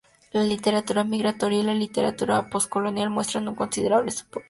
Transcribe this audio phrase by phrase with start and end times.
[0.31, 4.39] La literatura migratoria y la literatura poscolonial muestran un considerable solapamiento.